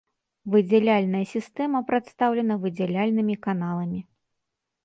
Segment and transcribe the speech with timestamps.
[0.53, 3.99] Выдзяляльная сістэма прадстаўлена выдзяляльнымі каналамі.